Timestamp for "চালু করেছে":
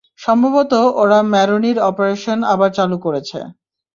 2.77-3.39